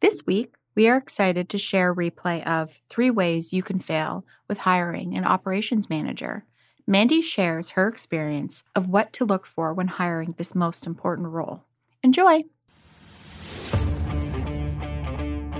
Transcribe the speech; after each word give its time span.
This 0.00 0.24
week, 0.24 0.54
we 0.76 0.88
are 0.88 0.96
excited 0.96 1.48
to 1.48 1.58
share 1.58 1.90
a 1.90 1.96
replay 1.96 2.46
of 2.46 2.80
Three 2.88 3.10
Ways 3.10 3.52
You 3.52 3.64
Can 3.64 3.80
Fail 3.80 4.24
with 4.46 4.58
Hiring 4.58 5.16
an 5.16 5.24
Operations 5.24 5.90
Manager. 5.90 6.44
Mandi 6.86 7.20
shares 7.20 7.70
her 7.70 7.88
experience 7.88 8.62
of 8.76 8.86
what 8.86 9.12
to 9.14 9.24
look 9.24 9.44
for 9.44 9.74
when 9.74 9.88
hiring 9.88 10.36
this 10.36 10.54
most 10.54 10.86
important 10.86 11.26
role. 11.30 11.64
Enjoy! 12.04 12.44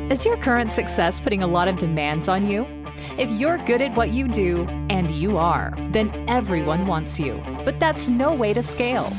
Is 0.09 0.25
your 0.25 0.37
current 0.37 0.71
success 0.71 1.19
putting 1.19 1.43
a 1.43 1.49
lot 1.49 1.67
of 1.67 1.79
demands 1.79 2.29
on 2.29 2.49
you? 2.49 2.65
If 3.19 3.29
you're 3.33 3.59
good 3.59 3.83
at 3.83 3.97
what 3.97 4.11
you 4.11 4.29
do, 4.29 4.69
and 4.89 5.11
you 5.11 5.37
are, 5.37 5.75
then 5.91 6.13
everyone 6.29 6.87
wants 6.87 7.19
you. 7.19 7.43
But 7.65 7.81
that's 7.81 8.09
no 8.09 8.35
way 8.35 8.55
to 8.55 8.63
scale. 8.63 9.13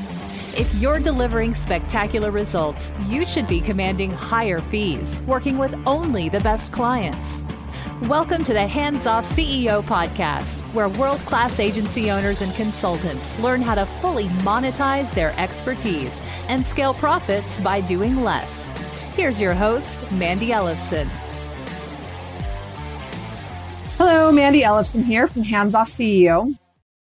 If 0.59 0.75
you're 0.75 0.99
delivering 0.99 1.53
spectacular 1.53 2.31
results, 2.31 2.91
you 3.07 3.25
should 3.25 3.47
be 3.47 3.61
commanding 3.61 4.11
higher 4.11 4.59
fees, 4.59 5.21
working 5.21 5.57
with 5.57 5.73
only 5.87 6.27
the 6.27 6.41
best 6.41 6.73
clients. 6.73 7.45
Welcome 8.09 8.43
to 8.43 8.51
the 8.51 8.67
Hands 8.67 9.07
Off 9.07 9.25
CEO 9.25 9.81
podcast, 9.81 10.59
where 10.73 10.89
world 10.89 11.21
class 11.21 11.61
agency 11.61 12.11
owners 12.11 12.41
and 12.41 12.53
consultants 12.55 13.39
learn 13.39 13.61
how 13.61 13.73
to 13.73 13.85
fully 14.01 14.25
monetize 14.43 15.09
their 15.13 15.33
expertise 15.39 16.21
and 16.49 16.65
scale 16.65 16.93
profits 16.93 17.57
by 17.59 17.79
doing 17.79 18.17
less. 18.17 18.67
Here's 19.15 19.39
your 19.39 19.53
host, 19.53 20.11
Mandi 20.11 20.49
Ellefson. 20.49 21.07
Hello, 23.97 24.29
Mandi 24.29 24.63
Ellefson 24.63 25.05
here 25.05 25.25
from 25.25 25.43
Hands 25.43 25.73
Off 25.73 25.87
CEO. 25.87 26.53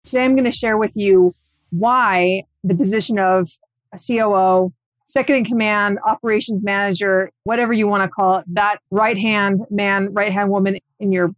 Today 0.06 0.26
I'm 0.26 0.36
going 0.36 0.46
to 0.46 0.52
share 0.52 0.78
with 0.78 0.92
you 0.94 1.34
why 1.72 2.44
the 2.64 2.76
position 2.76 3.20
of 3.20 3.50
a 3.94 3.98
COO, 3.98 4.74
second 5.06 5.36
in 5.36 5.46
command, 5.46 6.00
operations 6.06 6.64
manager, 6.64 7.32
whatever 7.44 7.74
you 7.74 7.88
want 7.88 8.04
to 8.04 8.10
call 8.10 8.40
it, 8.40 8.46
that 8.48 8.80
right 8.92 9.18
hand 9.18 9.62
man, 9.70 10.14
right 10.14 10.32
hand 10.32 10.50
woman 10.50 10.78
in 11.00 11.12
your 11.12 11.32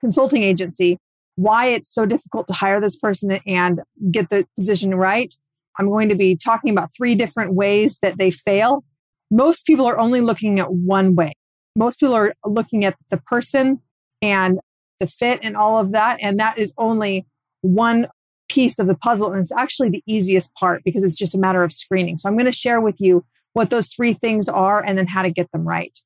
consulting 0.00 0.42
agency, 0.42 0.98
why 1.36 1.66
it's 1.66 1.92
so 1.92 2.06
difficult 2.06 2.46
to 2.46 2.52
hire 2.52 2.80
this 2.80 2.96
person 2.96 3.40
and 3.46 3.80
get 4.10 4.30
the 4.30 4.46
position 4.56 4.94
right. 4.94 5.34
I'm 5.78 5.88
going 5.88 6.08
to 6.08 6.14
be 6.14 6.36
talking 6.36 6.70
about 6.70 6.90
three 6.96 7.14
different 7.14 7.52
ways 7.52 7.98
that 8.00 8.16
they 8.16 8.30
fail 8.30 8.84
most 9.30 9.66
people 9.66 9.86
are 9.86 9.98
only 9.98 10.20
looking 10.20 10.60
at 10.60 10.72
one 10.72 11.14
way. 11.14 11.32
Most 11.74 12.00
people 12.00 12.14
are 12.14 12.34
looking 12.44 12.84
at 12.84 12.96
the 13.10 13.16
person 13.16 13.80
and 14.22 14.60
the 14.98 15.06
fit 15.06 15.40
and 15.42 15.56
all 15.56 15.78
of 15.78 15.92
that. 15.92 16.18
And 16.20 16.38
that 16.38 16.58
is 16.58 16.72
only 16.78 17.26
one 17.60 18.08
piece 18.56 18.78
of 18.78 18.86
the 18.86 18.94
puzzle. 18.94 19.32
And 19.32 19.42
it's 19.42 19.52
actually 19.52 19.90
the 19.90 20.02
easiest 20.06 20.52
part 20.54 20.82
because 20.82 21.04
it's 21.04 21.14
just 21.14 21.34
a 21.34 21.38
matter 21.38 21.62
of 21.62 21.72
screening. 21.72 22.16
So 22.16 22.26
I'm 22.26 22.36
going 22.36 22.46
to 22.46 22.52
share 22.52 22.80
with 22.80 22.98
you 22.98 23.22
what 23.52 23.68
those 23.68 23.88
three 23.88 24.14
things 24.14 24.48
are 24.48 24.82
and 24.82 24.96
then 24.96 25.06
how 25.06 25.20
to 25.20 25.30
get 25.30 25.52
them 25.52 25.68
right. 25.68 25.96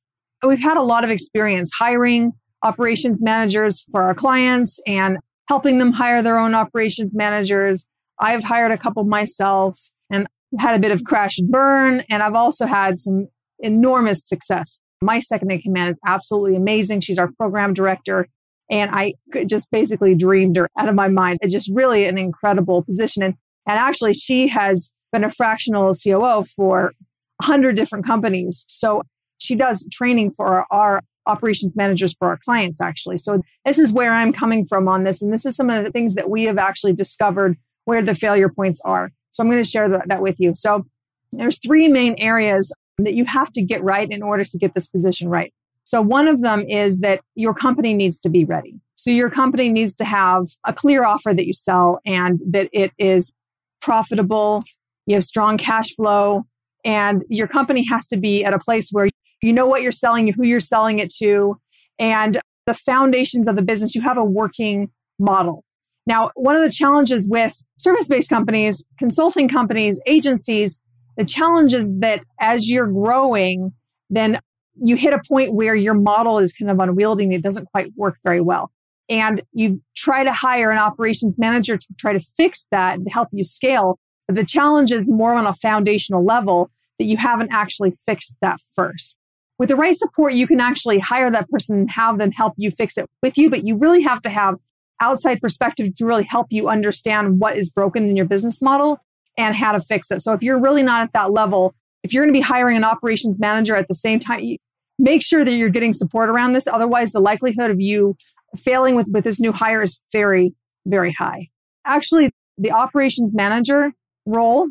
We've 0.45 0.61
had 0.61 0.75
a 0.75 0.81
lot 0.83 1.05
of 1.05 1.09
experience 1.09 1.71
hiring 1.71 2.33
operations 2.61 3.23
managers 3.23 3.85
for 3.89 4.03
our 4.03 4.13
clients 4.13 4.81
and 4.85 5.17
helping 5.47 5.79
them 5.79 5.93
hire 5.93 6.21
their 6.21 6.37
own 6.37 6.53
operations 6.53 7.15
managers. 7.15 7.87
I've 8.19 8.43
hired 8.43 8.71
a 8.71 8.77
couple 8.77 9.03
myself 9.05 9.79
and 10.09 10.27
had 10.59 10.75
a 10.75 10.79
bit 10.79 10.91
of 10.91 11.05
crash 11.05 11.37
and 11.39 11.49
burn, 11.49 12.03
and 12.09 12.21
I've 12.21 12.35
also 12.35 12.65
had 12.65 12.99
some 12.99 13.29
enormous 13.59 14.27
success. 14.27 14.79
My 15.01 15.19
second 15.19 15.51
in 15.51 15.61
command 15.61 15.91
is 15.91 15.99
absolutely 16.05 16.57
amazing. 16.57 16.99
She's 16.99 17.17
our 17.17 17.31
program 17.39 17.73
director. 17.73 18.27
And 18.71 18.89
I 18.91 19.13
just 19.45 19.69
basically 19.69 20.15
dreamed 20.15 20.55
her 20.55 20.67
out 20.79 20.89
of 20.89 20.95
my 20.95 21.09
mind. 21.09 21.39
It's 21.41 21.53
just 21.53 21.69
really 21.73 22.05
an 22.05 22.17
incredible 22.17 22.83
position. 22.83 23.21
And, 23.21 23.35
and 23.67 23.77
actually, 23.77 24.13
she 24.13 24.47
has 24.47 24.93
been 25.11 25.25
a 25.25 25.29
fractional 25.29 25.93
COO 25.93 26.45
for 26.45 26.93
100 27.39 27.75
different 27.75 28.05
companies. 28.05 28.63
So 28.67 29.03
she 29.39 29.55
does 29.55 29.85
training 29.91 30.31
for 30.31 30.47
our, 30.47 30.65
our 30.71 31.01
operations 31.27 31.75
managers 31.75 32.15
for 32.17 32.29
our 32.29 32.39
clients, 32.43 32.79
actually. 32.81 33.17
So 33.17 33.41
this 33.65 33.77
is 33.77 33.91
where 33.91 34.13
I'm 34.13 34.31
coming 34.31 34.65
from 34.65 34.87
on 34.87 35.03
this. 35.03 35.21
And 35.21 35.33
this 35.33 35.45
is 35.45 35.55
some 35.55 35.69
of 35.69 35.83
the 35.83 35.91
things 35.91 36.15
that 36.15 36.29
we 36.29 36.45
have 36.45 36.57
actually 36.57 36.93
discovered 36.93 37.57
where 37.85 38.01
the 38.01 38.15
failure 38.15 38.49
points 38.49 38.81
are. 38.85 39.11
So 39.31 39.43
I'm 39.43 39.49
going 39.49 39.63
to 39.63 39.69
share 39.69 39.89
that, 39.89 40.07
that 40.07 40.21
with 40.21 40.39
you. 40.39 40.53
So 40.55 40.85
there's 41.31 41.59
three 41.59 41.87
main 41.87 42.15
areas 42.17 42.73
that 42.97 43.13
you 43.13 43.25
have 43.25 43.51
to 43.53 43.61
get 43.61 43.83
right 43.83 44.09
in 44.09 44.21
order 44.23 44.45
to 44.45 44.57
get 44.57 44.73
this 44.73 44.87
position 44.87 45.29
right. 45.29 45.53
So 45.83 46.01
one 46.01 46.27
of 46.27 46.41
them 46.41 46.61
is 46.67 46.99
that 46.99 47.21
your 47.35 47.53
company 47.53 47.93
needs 47.93 48.19
to 48.21 48.29
be 48.29 48.45
ready. 48.45 48.79
So 48.95 49.09
your 49.09 49.29
company 49.29 49.69
needs 49.69 49.95
to 49.97 50.05
have 50.05 50.47
a 50.65 50.73
clear 50.73 51.03
offer 51.03 51.33
that 51.33 51.47
you 51.47 51.53
sell 51.53 51.99
and 52.05 52.39
that 52.51 52.69
it 52.71 52.91
is 52.97 53.33
profitable, 53.81 54.61
you 55.07 55.15
have 55.15 55.23
strong 55.23 55.57
cash 55.57 55.95
flow, 55.95 56.45
and 56.85 57.23
your 57.29 57.47
company 57.47 57.83
has 57.89 58.07
to 58.09 58.17
be 58.17 58.43
at 58.45 58.53
a 58.53 58.59
place 58.59 58.89
where 58.91 59.09
you 59.41 59.53
know 59.53 59.65
what 59.65 59.81
you're 59.81 59.91
selling, 59.91 60.31
who 60.31 60.43
you're 60.43 60.59
selling 60.59 60.99
it 60.99 61.11
to, 61.15 61.59
and 61.97 62.39
the 62.67 62.73
foundations 62.73 63.47
of 63.47 63.55
the 63.55 63.61
business, 63.61 63.95
you 63.95 64.01
have 64.01 64.17
a 64.17 64.23
working 64.23 64.91
model. 65.17 65.63
Now, 66.05 66.31
one 66.35 66.55
of 66.55 66.61
the 66.61 66.71
challenges 66.71 67.27
with 67.27 67.55
service 67.77 68.07
based 68.07 68.29
companies, 68.29 68.85
consulting 68.99 69.47
companies, 69.47 69.99
agencies, 70.05 70.81
the 71.17 71.25
challenge 71.25 71.73
is 71.73 71.97
that 71.99 72.23
as 72.39 72.69
you're 72.69 72.87
growing, 72.87 73.73
then 74.09 74.39
you 74.75 74.95
hit 74.95 75.13
a 75.13 75.21
point 75.27 75.53
where 75.53 75.75
your 75.75 75.93
model 75.93 76.39
is 76.39 76.53
kind 76.53 76.71
of 76.71 76.79
unwieldy 76.79 77.33
it 77.33 77.43
doesn't 77.43 77.65
quite 77.65 77.91
work 77.95 78.17
very 78.23 78.41
well. 78.41 78.71
And 79.09 79.41
you 79.51 79.81
try 79.95 80.23
to 80.23 80.31
hire 80.31 80.71
an 80.71 80.77
operations 80.77 81.37
manager 81.37 81.77
to 81.77 81.87
try 81.97 82.13
to 82.13 82.19
fix 82.19 82.65
that 82.71 82.97
and 82.97 83.07
help 83.11 83.27
you 83.31 83.43
scale. 83.43 83.99
But 84.27 84.35
the 84.35 84.45
challenge 84.45 84.91
is 84.91 85.09
more 85.09 85.33
on 85.33 85.45
a 85.45 85.53
foundational 85.53 86.23
level 86.23 86.69
that 86.97 87.05
you 87.05 87.17
haven't 87.17 87.51
actually 87.51 87.91
fixed 87.91 88.37
that 88.41 88.59
first. 88.75 89.17
With 89.59 89.69
the 89.69 89.75
right 89.75 89.95
support, 89.95 90.33
you 90.33 90.47
can 90.47 90.59
actually 90.59 90.99
hire 90.99 91.29
that 91.29 91.49
person 91.49 91.77
and 91.77 91.91
have 91.91 92.17
them 92.17 92.31
help 92.31 92.53
you 92.57 92.71
fix 92.71 92.97
it 92.97 93.05
with 93.21 93.37
you, 93.37 93.49
but 93.49 93.65
you 93.65 93.77
really 93.77 94.01
have 94.01 94.21
to 94.23 94.29
have 94.29 94.55
outside 95.01 95.41
perspective 95.41 95.93
to 95.95 96.05
really 96.05 96.23
help 96.23 96.47
you 96.49 96.69
understand 96.69 97.39
what 97.39 97.57
is 97.57 97.69
broken 97.69 98.07
in 98.07 98.15
your 98.15 98.25
business 98.25 98.61
model 98.61 98.99
and 99.37 99.55
how 99.55 99.71
to 99.71 99.79
fix 99.79 100.09
it. 100.11 100.21
So 100.21 100.33
if 100.33 100.41
you're 100.41 100.59
really 100.59 100.83
not 100.83 101.01
at 101.03 101.13
that 101.13 101.31
level, 101.31 101.75
if 102.03 102.13
you're 102.13 102.23
going 102.23 102.33
to 102.33 102.37
be 102.37 102.41
hiring 102.41 102.77
an 102.77 102.83
operations 102.83 103.39
manager 103.39 103.75
at 103.75 103.87
the 103.87 103.93
same 103.93 104.19
time, 104.19 104.57
make 104.99 105.23
sure 105.23 105.43
that 105.43 105.53
you're 105.53 105.69
getting 105.69 105.93
support 105.93 106.29
around 106.29 106.53
this. 106.53 106.67
Otherwise, 106.67 107.11
the 107.11 107.19
likelihood 107.19 107.71
of 107.71 107.79
you 107.79 108.15
failing 108.57 108.95
with, 108.95 109.07
with 109.09 109.23
this 109.23 109.39
new 109.39 109.51
hire 109.51 109.81
is 109.81 109.99
very, 110.11 110.53
very 110.85 111.13
high. 111.13 111.47
Actually, 111.85 112.31
the 112.57 112.71
operations 112.71 113.33
manager 113.33 113.91
role, 114.25 114.67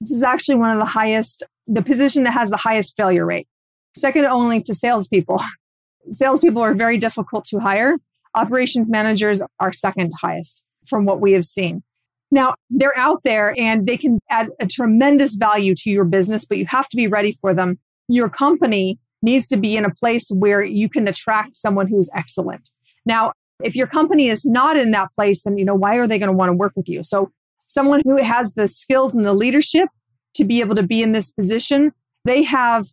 this 0.00 0.10
is 0.10 0.22
actually 0.22 0.56
one 0.56 0.70
of 0.70 0.78
the 0.78 0.84
highest, 0.84 1.42
the 1.66 1.82
position 1.82 2.24
that 2.24 2.32
has 2.32 2.50
the 2.50 2.56
highest 2.56 2.96
failure 2.96 3.26
rate, 3.26 3.48
second 3.96 4.26
only 4.26 4.60
to 4.62 4.74
salespeople. 4.74 5.40
salespeople 6.10 6.62
are 6.62 6.74
very 6.74 6.98
difficult 6.98 7.44
to 7.44 7.58
hire 7.58 7.96
Operations 8.36 8.90
managers 8.90 9.40
are 9.60 9.72
second 9.72 10.12
highest 10.20 10.62
from 10.84 11.06
what 11.06 11.20
we 11.20 11.32
have 11.32 11.46
seen. 11.46 11.82
Now, 12.30 12.54
they're 12.70 12.96
out 12.96 13.22
there 13.22 13.54
and 13.58 13.86
they 13.86 13.96
can 13.96 14.18
add 14.30 14.48
a 14.60 14.66
tremendous 14.66 15.34
value 15.34 15.74
to 15.76 15.90
your 15.90 16.04
business, 16.04 16.44
but 16.44 16.58
you 16.58 16.66
have 16.66 16.88
to 16.88 16.96
be 16.96 17.06
ready 17.06 17.32
for 17.32 17.54
them. 17.54 17.78
Your 18.08 18.28
company 18.28 18.98
needs 19.22 19.46
to 19.48 19.56
be 19.56 19.76
in 19.76 19.84
a 19.84 19.90
place 19.90 20.28
where 20.30 20.62
you 20.62 20.88
can 20.88 21.08
attract 21.08 21.56
someone 21.56 21.86
who's 21.88 22.10
excellent. 22.14 22.68
Now, 23.04 23.32
if 23.62 23.74
your 23.74 23.86
company 23.86 24.28
is 24.28 24.44
not 24.44 24.76
in 24.76 24.90
that 24.90 25.14
place, 25.14 25.42
then, 25.42 25.56
you 25.56 25.64
know, 25.64 25.74
why 25.74 25.96
are 25.96 26.06
they 26.06 26.18
going 26.18 26.30
to 26.30 26.36
want 26.36 26.50
to 26.50 26.52
work 26.52 26.72
with 26.76 26.88
you? 26.88 27.02
So 27.02 27.30
someone 27.58 28.02
who 28.04 28.22
has 28.22 28.54
the 28.54 28.68
skills 28.68 29.14
and 29.14 29.24
the 29.24 29.32
leadership 29.32 29.88
to 30.34 30.44
be 30.44 30.60
able 30.60 30.74
to 30.74 30.82
be 30.82 31.02
in 31.02 31.12
this 31.12 31.30
position, 31.30 31.92
they 32.24 32.42
have 32.42 32.88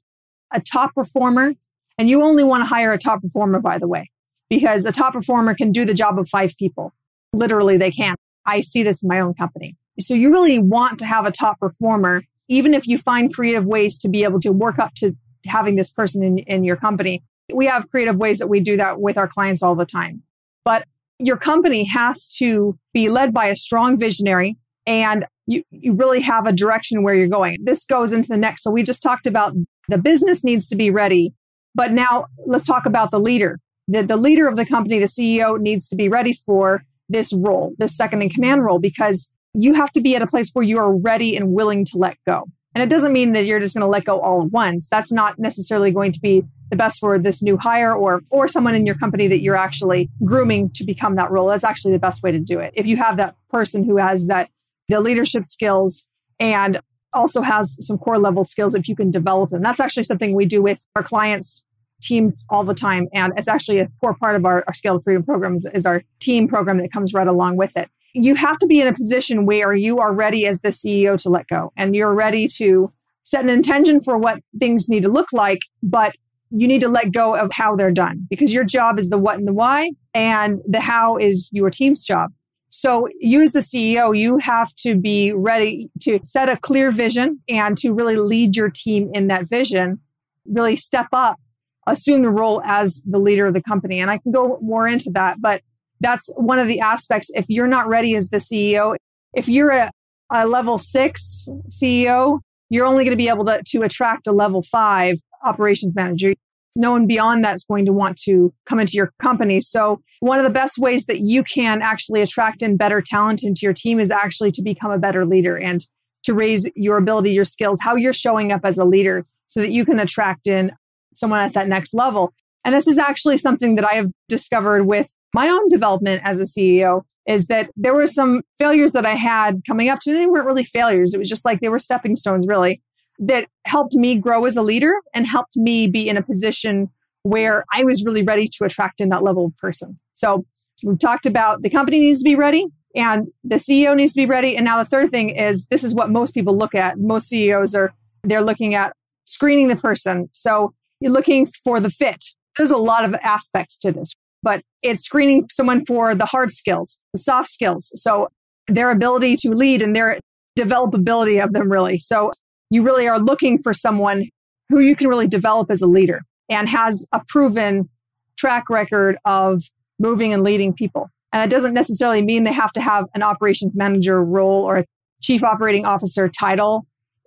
a 0.54 0.62
top 0.62 0.94
performer 0.94 1.54
and 1.98 2.10
you 2.10 2.24
only 2.24 2.44
want 2.44 2.62
to 2.62 2.66
hire 2.66 2.94
a 2.94 2.98
top 2.98 3.22
performer, 3.22 3.60
by 3.60 3.78
the 3.78 3.88
way 3.88 4.10
because 4.54 4.86
a 4.86 4.92
top 4.92 5.14
performer 5.14 5.56
can 5.56 5.72
do 5.72 5.84
the 5.86 5.94
job 5.94 6.20
of 6.20 6.30
five 6.30 6.54
people. 6.58 6.94
Literally, 7.34 7.78
they 7.78 7.92
can. 7.92 8.16
I 8.46 8.62
see 8.62 8.84
this 8.84 9.04
in 9.04 9.08
my 9.08 9.20
own 9.20 9.34
company. 9.34 9.76
So 10.00 10.14
you 10.14 10.32
really 10.32 10.60
want 10.60 11.00
to 11.00 11.06
have 11.06 11.26
a 11.26 11.32
top 11.32 11.60
performer, 11.60 12.24
even 12.48 12.74
if 12.74 12.88
you 12.88 12.98
find 12.98 13.34
creative 13.34 13.66
ways 13.66 13.98
to 14.00 14.10
be 14.10 14.24
able 14.24 14.40
to 14.42 14.52
work 14.52 14.80
up 14.80 14.94
to 14.96 15.16
having 15.48 15.76
this 15.76 15.92
person 15.92 16.24
in, 16.24 16.40
in 16.40 16.64
your 16.64 16.76
company. 16.76 17.22
We 17.54 17.66
have 17.68 17.90
creative 17.90 18.16
ways 18.16 18.40
that 18.40 18.48
we 18.48 18.60
do 18.60 18.78
that 18.78 19.00
with 19.00 19.18
our 19.18 19.28
clients 19.28 19.62
all 19.62 19.76
the 19.76 19.86
time. 19.86 20.24
But 20.64 20.86
your 21.20 21.38
company 21.38 21.84
has 21.86 22.28
to 22.38 22.78
be 22.94 23.10
led 23.10 23.34
by 23.34 23.48
a 23.48 23.56
strong 23.56 23.98
visionary 23.98 24.58
and 24.86 25.26
you, 25.46 25.64
you 25.72 25.94
really 25.94 26.22
have 26.22 26.48
a 26.48 26.52
direction 26.52 27.04
where 27.04 27.14
you're 27.14 27.28
going. 27.28 27.58
This 27.64 27.86
goes 27.86 28.14
into 28.14 28.30
the 28.30 28.38
next. 28.38 28.64
So 28.64 28.72
we 28.72 28.84
just 28.84 29.04
talked 29.04 29.28
about 29.28 29.54
the 29.90 29.98
business 29.98 30.44
needs 30.44 30.70
to 30.70 30.76
be 30.76 30.90
ready. 30.90 31.34
But 31.76 31.92
now 31.92 32.28
let's 32.46 32.66
talk 32.66 32.86
about 32.86 33.12
the 33.12 33.20
leader 33.20 33.60
the, 33.88 34.04
the 34.04 34.18
leader 34.18 34.48
of 34.48 34.56
the 34.56 34.66
company, 34.66 35.00
the 35.00 35.06
CEO, 35.06 35.60
needs 35.60 35.88
to 35.90 35.96
be 35.96 36.08
ready 36.08 36.34
for 36.34 36.84
this 37.14 37.32
role, 37.32 37.74
this 37.78 37.96
second 37.96 38.22
in 38.22 38.30
command 38.30 38.64
role, 38.64 38.80
because 38.80 39.30
you 39.54 39.74
have 39.76 39.92
to 39.94 40.02
be 40.02 40.16
at 40.16 40.22
a 40.22 40.28
place 40.28 40.50
where 40.52 40.64
you 40.64 40.78
are 40.80 40.94
ready 40.94 41.38
and 41.38 41.54
willing 41.54 41.86
to 41.86 41.98
let 41.98 42.18
go. 42.26 42.44
And 42.76 42.84
it 42.84 42.90
doesn't 42.94 43.14
mean 43.14 43.34
that 43.34 43.46
you're 43.46 43.60
just 43.60 43.76
going 43.76 43.84
to 43.84 43.88
let 43.88 44.04
go 44.04 44.20
all 44.20 44.42
at 44.42 44.52
once. 44.52 44.90
That's 44.90 45.12
not 45.12 45.38
necessarily 45.38 45.92
going 45.92 46.12
to 46.12 46.20
be 46.20 46.44
the 46.72 46.76
best 46.76 47.00
for 47.00 47.20
this 47.20 47.44
new 47.44 47.56
hire 47.56 47.94
or 47.94 48.22
or 48.32 48.48
someone 48.48 48.74
in 48.74 48.86
your 48.86 48.96
company 48.96 49.28
that 49.28 49.42
you're 49.42 49.56
actually 49.56 50.10
grooming 50.26 50.72
to 50.72 50.84
become 50.84 51.16
that 51.16 51.30
role. 51.30 51.48
That's 51.48 51.64
actually 51.64 51.94
the 51.94 52.00
best 52.00 52.24
way 52.24 52.32
to 52.32 52.40
do 52.40 52.60
it. 52.60 52.74
If 52.76 52.88
you 52.88 52.98
have 52.98 53.18
that 53.18 53.36
person 53.50 53.84
who 53.84 53.98
has 53.98 54.26
that 54.28 54.50
the 54.90 55.00
leadership 55.00 55.46
skills 55.46 56.08
and 56.40 56.82
also 57.14 57.42
has 57.42 57.78
some 57.86 58.00
core 58.00 58.18
level 58.18 58.44
skills 58.44 58.74
if 58.74 58.90
you 58.90 58.96
can 58.96 59.12
develop 59.12 59.52
them. 59.52 59.62
That's 59.62 59.80
actually 59.80 60.04
something 60.04 60.36
we 60.36 60.46
do 60.46 60.64
with 60.64 60.84
our 60.96 61.04
clients 61.04 61.64
teams 62.04 62.46
all 62.50 62.64
the 62.64 62.74
time. 62.74 63.08
And 63.14 63.34
it's 63.38 63.48
actually 63.48 63.80
a 63.80 63.88
core 64.00 64.16
part 64.16 64.36
of 64.36 64.46
our, 64.46 64.64
our 64.68 64.74
Scale 64.74 64.98
to 64.98 65.04
Freedom 65.04 65.24
programs 65.24 65.66
is 65.66 65.86
our 65.86 66.04
team 66.20 66.48
program 66.48 66.78
that 66.80 66.92
comes 66.92 67.14
right 67.14 67.28
along 67.28 67.58
with 67.58 67.76
it. 67.78 67.90
You 68.14 68.36
have 68.36 68.60
to 68.60 68.68
be 68.68 68.80
in 68.80 68.88
a 68.88 68.94
position 68.94 69.46
where 69.46 69.74
you 69.74 70.00
are 70.00 70.14
ready 70.14 70.46
as 70.46 70.62
the 70.62 70.70
CEO 70.70 71.22
to 71.24 71.30
let 71.30 71.48
go 71.48 71.72
and 71.76 71.96
you're 71.96 72.14
ready 72.14 72.48
to 72.60 72.90
set 73.24 73.44
an 73.44 73.50
intention 73.50 74.00
for 74.00 74.18
what 74.18 74.40
things 74.60 74.88
need 74.90 75.04
to 75.04 75.10
look 75.10 75.34
like, 75.34 75.62
but 75.82 76.16
you 76.52 76.68
need 76.68 76.82
to 76.82 76.90
let 76.90 77.12
go 77.12 77.36
of 77.36 77.52
how 77.52 77.76
they're 77.76 77.92
done 77.92 78.28
because 78.30 78.54
your 78.54 78.64
job 78.64 79.00
is 79.00 79.10
the 79.10 79.18
what 79.18 79.38
and 79.40 79.48
the 79.48 79.54
why 79.54 79.92
and 80.14 80.62
the 80.68 80.80
how 80.80 81.18
is 81.18 81.50
your 81.52 81.72
team's 81.72 82.06
job. 82.06 82.32
So 82.70 83.08
you 83.20 83.42
as 83.42 83.54
the 83.54 83.60
CEO, 83.60 84.18
you 84.18 84.38
have 84.40 84.74
to 84.78 84.96
be 84.96 85.32
ready 85.32 85.90
to 86.02 86.20
set 86.24 86.50
a 86.50 86.58
clear 86.58 86.92
vision 86.92 87.40
and 87.48 87.78
to 87.78 87.94
really 87.94 88.18
lead 88.18 88.56
your 88.56 88.70
team 88.70 89.10
in 89.14 89.28
that 89.28 89.48
vision, 89.48 90.00
really 90.46 90.76
step 90.76 91.08
up, 91.14 91.40
assume 91.88 92.22
the 92.22 92.30
role 92.30 92.62
as 92.64 93.02
the 93.06 93.20
leader 93.20 93.46
of 93.48 93.54
the 93.54 93.62
company. 93.62 94.00
And 94.00 94.10
I 94.10 94.18
can 94.18 94.32
go 94.32 94.58
more 94.62 94.88
into 94.88 95.12
that, 95.14 95.42
but 95.42 95.62
that's 96.00 96.30
one 96.36 96.60
of 96.60 96.68
the 96.68 96.80
aspects. 96.80 97.30
If 97.34 97.46
you're 97.48 97.68
not 97.68 97.88
ready 97.88 98.16
as 98.16 98.30
the 98.30 98.38
CEO, 98.38 98.96
if 99.34 99.48
you're 99.48 99.72
a, 99.72 99.92
a 100.32 100.48
level 100.48 100.78
six 100.78 101.48
CEO, 101.70 102.40
you're 102.70 102.86
only 102.86 103.04
going 103.04 103.18
to 103.18 103.22
be 103.22 103.30
able 103.30 103.46
to, 103.46 103.62
to 103.68 103.82
attract 103.84 104.28
a 104.28 104.32
level 104.32 104.62
five 104.62 105.16
operations 105.44 105.96
manager 105.96 106.34
no 106.76 106.92
one 106.92 107.08
beyond 107.08 107.44
that's 107.44 107.66
going 107.66 107.86
to 107.86 107.94
want 107.94 108.18
to 108.24 108.54
come 108.66 108.80
into 108.80 108.94
your 108.94 109.14
company. 109.22 109.62
So 109.62 110.02
one 110.20 110.40
of 110.40 110.44
the 110.44 110.50
best 110.50 110.78
ways 110.78 111.06
that 111.06 111.20
you 111.20 111.44
can 111.44 111.82
actually 111.82 112.22
attract 112.22 112.62
in 112.62 112.78
better 112.78 113.02
talent 113.02 113.44
into 113.44 113.62
your 113.64 113.74
team 113.74 114.00
is 114.00 114.12
actually 114.12 114.52
to 114.52 114.62
become 114.62 114.92
a 114.92 114.98
better 114.98 115.26
leader 115.26 115.58
and 115.58 115.86
to 116.24 116.34
raise 116.34 116.70
your 116.76 116.98
ability, 116.98 117.32
your 117.32 117.46
skills, 117.46 117.80
how 117.82 117.96
you're 117.96 118.14
showing 118.14 118.52
up 118.52 118.62
as 118.64 118.78
a 118.78 118.86
leader 118.86 119.24
so 119.46 119.60
that 119.60 119.72
you 119.72 119.86
can 119.86 120.00
attract 120.00 120.48
in 120.48 120.72
someone 121.18 121.40
at 121.40 121.54
that 121.54 121.68
next 121.68 121.94
level. 121.94 122.34
And 122.66 122.74
this 122.74 122.88
is 122.88 122.98
actually 122.98 123.38
something 123.38 123.76
that 123.76 123.86
I 123.86 123.94
have 123.94 124.10
discovered 124.30 124.86
with 124.86 125.08
my 125.34 125.50
own 125.50 125.68
development 125.68 126.22
as 126.24 126.40
a 126.40 126.44
CEO 126.44 127.02
is 127.28 127.48
that 127.48 127.70
there 127.76 127.94
were 127.94 128.08
some 128.08 128.42
failures 128.58 128.92
that 128.92 129.06
I 129.06 129.16
had 129.16 129.62
coming 129.66 129.90
up 129.90 130.00
to. 130.02 130.14
They 130.14 130.26
weren't 130.26 130.46
really 130.46 130.64
failures. 130.64 131.14
It 131.14 131.20
was 131.20 131.30
just 131.30 131.46
like 131.46 131.62
they 131.62 131.70
were 131.70 131.80
stepping 131.80 132.16
stones, 132.16 132.46
really 132.48 132.82
that 133.20 133.48
helped 133.66 133.94
me 133.94 134.18
grow 134.18 134.46
as 134.46 134.58
a 134.58 134.62
leader 134.62 134.94
and 135.14 135.28
helped 135.28 135.56
me 135.56 135.88
be 135.88 136.10
in 136.10 136.18
a 136.18 136.22
position 136.22 136.90
where 137.24 137.64
I 137.74 137.84
was 137.84 138.04
really 138.04 138.24
ready 138.24 138.50
to 138.50 138.66
attract 138.66 139.00
in 139.00 139.10
that 139.10 139.24
level 139.24 139.46
of 139.46 139.56
person. 139.58 139.98
So 140.14 140.46
we 140.84 140.98
talked 140.98 141.26
about 141.26 141.62
the 141.62 141.70
company 141.70 142.00
needs 142.00 142.20
to 142.20 142.24
be 142.24 142.36
ready 142.36 142.66
and 142.96 143.28
the 143.44 143.56
CEO 143.56 143.96
needs 143.96 144.14
to 144.14 144.22
be 144.22 144.26
ready. 144.26 144.56
And 144.56 144.66
now 144.66 144.78
the 144.78 144.86
third 144.86 145.10
thing 145.10 145.30
is 145.30 145.68
this 145.68 145.84
is 145.84 145.96
what 145.96 146.10
most 146.10 146.34
people 146.34 146.58
look 146.58 146.76
at. 146.76 146.98
Most 146.98 147.30
CEOs 147.30 147.76
are 147.76 147.94
they're 148.24 148.44
looking 148.44 148.76
at 148.76 148.94
screening 149.26 149.68
the 149.68 149.76
person. 149.76 150.30
So 150.34 150.74
you're 151.04 151.12
looking 151.12 151.46
for 151.46 151.82
the 151.82 151.90
fit. 151.90 152.24
There's 152.58 152.72
a 152.72 152.78
lot 152.78 153.04
of 153.04 153.14
aspects 153.16 153.78
to 153.80 153.92
this, 153.92 154.14
but 154.42 154.62
it's 154.82 155.02
screening 155.02 155.48
someone 155.52 155.86
for 155.86 156.16
the 156.16 156.26
hard 156.26 156.50
skills, 156.50 157.04
the 157.12 157.20
soft 157.20 157.50
skills. 157.50 157.92
So 157.96 158.30
their 158.70 158.90
ability 158.90 159.36
to 159.38 159.50
lead 159.50 159.82
and 159.82 159.94
their 159.94 160.20
developability 160.58 161.44
of 161.44 161.52
them 161.52 161.70
really. 161.70 162.00
So 162.00 162.32
you 162.70 162.84
really 162.84 163.06
are 163.08 163.20
looking 163.20 163.60
for 163.60 163.74
someone 163.74 164.30
who 164.70 164.80
you 164.80 164.96
can 164.96 165.10
really 165.10 165.28
develop 165.28 165.70
as 165.70 165.82
a 165.82 165.88
leader 165.88 166.22
and 166.50 166.70
has 166.70 167.06
a 167.12 167.22
proven 167.28 167.90
track 168.38 168.70
record 168.70 169.18
of 169.26 169.62
moving 170.00 170.32
and 170.32 170.42
leading 170.42 170.74
people. 170.74 171.10
And 171.34 171.44
it 171.44 171.54
doesn't 171.54 171.74
necessarily 171.74 172.22
mean 172.22 172.46
they 172.46 172.54
have 172.54 172.72
to 172.74 172.82
have 172.82 173.06
an 173.14 173.24
operations 173.24 173.76
manager 173.76 174.24
role 174.24 174.64
or 174.64 174.78
a 174.78 174.86
chief 175.22 175.44
operating 175.44 175.86
officer 175.86 176.30
title, 176.30 176.86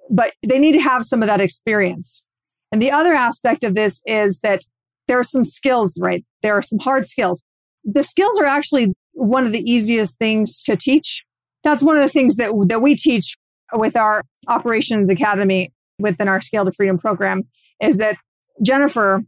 but 0.09 0.33
they 0.47 0.59
need 0.59 0.73
to 0.73 0.81
have 0.81 1.05
some 1.05 1.23
of 1.23 1.27
that 1.27 1.43
experience. 1.43 2.25
And 2.73 2.83
the 2.83 2.91
other 2.91 3.15
aspect 3.15 3.65
of 3.65 3.75
this 3.75 4.03
is 4.07 4.41
that 4.41 4.63
there 5.09 5.19
are 5.19 5.25
some 5.25 5.45
skills, 5.45 5.99
right? 6.01 6.25
There 6.43 6.55
are 6.55 6.63
some 6.63 6.79
hard 6.79 7.05
skills. 7.05 7.43
The 7.85 8.03
skills 8.03 8.39
are 8.41 8.47
actually 8.47 8.93
one 9.13 9.47
of 9.47 9.53
the 9.53 9.71
easiest 9.71 10.19
things 10.19 10.63
to 10.65 10.77
teach. 10.77 11.25
That's 11.63 11.83
one 11.83 11.97
of 11.97 12.03
the 12.03 12.09
things 12.09 12.37
that, 12.37 12.51
that 12.69 12.83
we 12.83 12.97
teach 12.97 13.37
with 13.73 13.97
our 13.97 14.23
operations 14.49 15.09
academy 15.09 15.73
within 15.99 16.29
our 16.29 16.41
scale 16.41 16.65
to 16.65 16.73
freedom 16.73 16.99
program 16.99 17.43
is 17.81 17.99
that 17.99 18.17
Jennifer, 18.63 19.23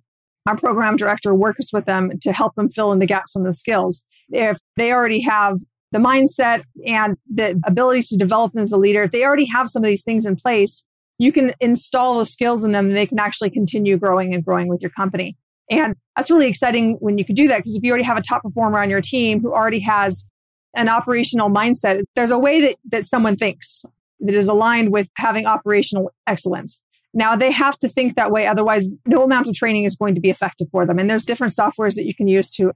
our 0.46 0.56
program 0.56 0.96
director, 0.96 1.34
works 1.34 1.72
with 1.72 1.84
them 1.84 2.10
to 2.22 2.32
help 2.32 2.54
them 2.54 2.68
fill 2.68 2.92
in 2.92 2.98
the 2.98 3.06
gaps 3.06 3.36
on 3.36 3.42
the 3.42 3.52
skills. 3.52 4.04
If 4.30 4.58
they 4.76 4.92
already 4.92 5.20
have 5.20 5.58
the 5.92 5.98
mindset 5.98 6.62
and 6.86 7.16
the 7.32 7.60
abilities 7.66 8.08
to 8.08 8.16
develop 8.16 8.52
them 8.52 8.62
as 8.62 8.72
a 8.72 8.78
leader, 8.78 9.04
if 9.04 9.10
they 9.10 9.24
already 9.24 9.46
have 9.46 9.68
some 9.68 9.82
of 9.82 9.88
these 9.88 10.04
things 10.04 10.26
in 10.26 10.36
place, 10.36 10.84
you 11.18 11.32
can 11.32 11.52
install 11.60 12.18
the 12.18 12.24
skills 12.24 12.64
in 12.64 12.72
them 12.72 12.86
and 12.86 12.96
they 12.96 13.06
can 13.06 13.18
actually 13.18 13.50
continue 13.50 13.96
growing 13.96 14.34
and 14.34 14.44
growing 14.44 14.68
with 14.68 14.82
your 14.82 14.90
company. 14.90 15.36
And 15.70 15.94
that's 16.16 16.30
really 16.30 16.48
exciting 16.48 16.96
when 17.00 17.18
you 17.18 17.24
can 17.24 17.34
do 17.34 17.48
that 17.48 17.58
because 17.58 17.74
if 17.74 17.82
you 17.82 17.90
already 17.90 18.04
have 18.04 18.16
a 18.16 18.22
top 18.22 18.42
performer 18.42 18.78
on 18.80 18.88
your 18.88 19.00
team 19.00 19.40
who 19.40 19.52
already 19.52 19.80
has 19.80 20.26
an 20.74 20.88
operational 20.88 21.50
mindset, 21.50 22.02
there's 22.14 22.30
a 22.30 22.38
way 22.38 22.60
that, 22.62 22.76
that 22.90 23.04
someone 23.04 23.36
thinks 23.36 23.84
that 24.20 24.34
is 24.34 24.48
aligned 24.48 24.90
with 24.90 25.08
having 25.16 25.46
operational 25.46 26.10
excellence. 26.26 26.80
Now 27.12 27.36
they 27.36 27.50
have 27.50 27.78
to 27.80 27.88
think 27.88 28.14
that 28.16 28.30
way. 28.30 28.46
Otherwise, 28.46 28.90
no 29.06 29.22
amount 29.22 29.48
of 29.48 29.54
training 29.54 29.84
is 29.84 29.96
going 29.96 30.14
to 30.14 30.20
be 30.20 30.30
effective 30.30 30.68
for 30.70 30.86
them. 30.86 30.98
And 30.98 31.08
there's 31.08 31.24
different 31.24 31.52
softwares 31.52 31.94
that 31.96 32.04
you 32.04 32.14
can 32.14 32.28
use 32.28 32.50
to 32.52 32.72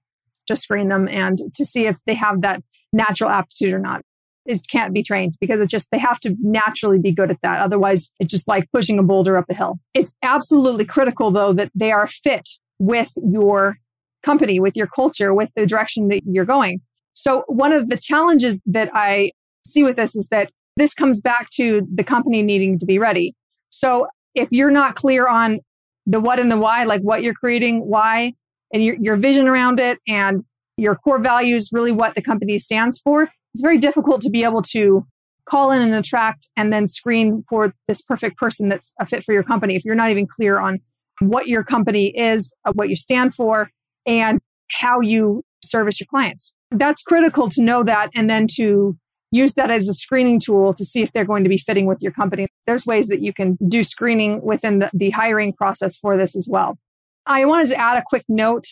just 0.49 0.63
screen 0.63 0.89
them 0.89 1.09
and 1.09 1.39
to 1.55 1.65
see 1.65 1.87
if 1.87 1.97
they 2.07 2.15
have 2.15 2.43
that 2.43 2.63
natural 2.93 3.31
aptitude 3.31 3.73
or 3.73 3.79
not. 3.79 4.03
It 4.45 4.61
can't 4.71 4.93
be 4.93 5.03
trained 5.03 5.37
because 5.41 5.61
it's 5.61 5.71
just, 5.71 5.89
they 5.93 5.99
have 5.99 6.19
to 6.21 6.35
naturally 6.41 6.99
be 6.99 7.13
good 7.13 7.31
at 7.31 7.39
that. 7.43 7.61
Otherwise, 7.61 8.11
it's 8.19 8.31
just 8.33 8.49
like 8.49 8.69
pushing 8.73 8.99
a 8.99 9.03
boulder 9.03 9.37
up 9.37 9.47
a 9.49 9.55
hill. 9.55 9.79
It's 9.95 10.15
absolutely 10.23 10.85
critical 10.85 11.31
though 11.31 11.53
that 11.53 11.71
they 11.75 11.93
are 11.93 12.07
fit 12.07 12.49
with 12.79 13.13
your 13.25 13.79
company, 14.25 14.59
with 14.59 14.77
your 14.77 14.89
culture, 14.89 15.33
with 15.33 15.51
the 15.55 15.67
direction 15.67 16.09
that 16.09 16.23
you're 16.27 16.45
going. 16.45 16.81
So 17.13 17.45
one 17.47 17.73
of 17.73 17.89
the 17.89 17.97
challenges 17.97 18.61
that 18.67 18.91
I 18.95 19.33
see 19.67 19.85
with 19.85 19.97
this 19.97 20.17
is 20.17 20.29
that 20.29 20.51
this 20.77 20.95
comes 20.95 21.21
back 21.21 21.49
to 21.51 21.87
the 21.93 22.03
company 22.03 22.43
needing 22.43 22.79
to 22.79 22.87
be 22.87 22.99
ready. 22.99 23.35
So 23.71 24.07
if 24.35 24.49
you're 24.51 24.71
not 24.71 24.95
clear 24.95 25.29
on 25.29 25.61
the 26.07 26.19
what 26.19 26.39
and 26.39 26.51
the 26.51 26.57
why, 26.57 26.85
like 26.85 27.03
what 27.03 27.23
you're 27.23 27.35
creating, 27.35 27.81
why, 27.81 28.33
and 28.73 28.83
your, 28.83 28.97
your 28.97 29.17
vision 29.17 29.47
around 29.47 29.79
it 29.79 29.99
and 30.09 30.45
your 30.77 30.97
core 30.97 31.19
values, 31.19 31.69
really 31.73 31.93
what 31.93 32.15
the 32.15 32.23
company 32.23 32.59
stands 32.59 32.99
for, 32.99 33.31
it's 33.55 33.63
very 33.63 33.79
difficult 33.79 34.21
to 34.23 34.31
be 34.31 34.45
able 34.45 34.63
to 34.63 35.07
call 35.49 35.73
in 35.73 35.83
and 35.83 35.95
attract 35.95 36.49
and 36.57 36.73
then 36.73 36.87
screen 36.87 37.45
for 37.49 37.75
this 37.89 38.01
perfect 38.03 38.37
person 38.37 38.69
that's 38.69 38.95
a 39.01 39.07
fit 39.07 39.25
for 39.25 39.33
your 39.33 39.43
company 39.43 39.75
if 39.75 39.85
you're 39.85 39.95
not 39.95 40.11
even 40.11 40.27
clear 40.27 40.59
on 40.59 40.79
what 41.21 41.47
your 41.47 41.63
company 41.63 42.09
is, 42.17 42.55
uh, 42.65 42.73
what 42.75 42.89
you 42.89 42.97
stand 42.97 43.35
for, 43.35 43.71
and 44.07 44.41
how 44.71 45.01
you 45.01 45.43
service 45.63 46.01
your 46.01 46.07
clients. 46.09 46.55
That's 46.71 47.03
critical 47.03 47.49
to 47.51 47.63
know 47.63 47.85
that 47.85 48.11
and 48.15 48.31
then 48.31 48.47
to 48.55 48.97
use 49.31 49.55
that 49.55 49.71
as 49.71 49.89
a 49.89 49.95
screening 49.95 50.41
tool 50.41 50.73
to 50.75 50.85
see 50.85 51.03
if 51.03 51.13
they're 51.13 51.25
going 51.25 51.45
to 51.45 51.49
be 51.49 51.59
fitting 51.59 51.87
with 51.87 51.99
your 52.03 52.13
company. 52.13 52.47
There's 52.67 52.87
ways 52.87 53.09
that 53.09 53.23
you 53.23 53.33
can 53.33 53.57
do 53.67 53.83
screening 53.83 54.43
within 54.43 54.81
the, 54.81 54.91
the 54.93 55.11
hiring 55.11 55.53
process 55.53 55.97
for 55.97 56.17
this 56.17 56.37
as 56.37 56.47
well. 56.49 56.79
I 57.27 57.45
wanted 57.45 57.69
to 57.69 57.81
add 57.81 57.99
a 57.99 58.03
quick 58.07 58.25
note. 58.29 58.65